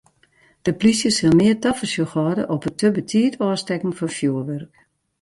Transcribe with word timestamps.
De 0.65 0.71
polysje 0.79 1.09
sil 1.17 1.33
mear 1.39 1.57
tafersjoch 1.63 2.15
hâlde 2.17 2.43
op 2.55 2.61
it 2.69 2.75
te 2.79 2.87
betiid 2.97 3.33
ôfstekken 3.45 3.95
fan 3.97 4.13
fjoerwurk. 4.17 4.73